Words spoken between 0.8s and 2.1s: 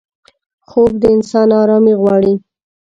د انسان آرامي